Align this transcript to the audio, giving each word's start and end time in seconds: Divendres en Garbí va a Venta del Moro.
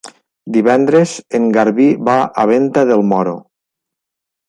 Divendres 0.55 1.13
en 1.41 1.45
Garbí 1.59 1.87
va 2.09 2.17
a 2.25 2.49
Venta 2.55 2.89
del 2.93 3.09
Moro. 3.15 3.39